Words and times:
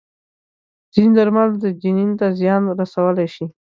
ځینې 0.93 1.11
درمل 1.17 1.49
د 1.63 1.65
جنین 1.81 2.11
ته 2.19 2.27
زیان 2.39 2.63
رسولی 2.79 3.27
شي. 3.35 3.45